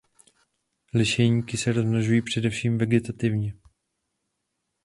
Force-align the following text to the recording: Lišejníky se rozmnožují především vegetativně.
Lišejníky 0.93 1.57
se 1.57 1.73
rozmnožují 1.73 2.21
především 2.21 2.77
vegetativně. 2.77 3.53